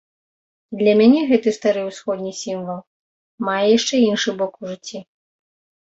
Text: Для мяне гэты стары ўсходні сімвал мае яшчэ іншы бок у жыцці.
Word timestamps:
Для 0.79 0.93
мяне 1.01 1.21
гэты 1.33 1.53
стары 1.57 1.81
ўсходні 1.89 2.33
сімвал 2.41 2.81
мае 3.51 3.63
яшчэ 3.77 3.95
іншы 4.11 4.29
бок 4.45 4.53
у 4.63 4.75
жыцці. 4.75 4.99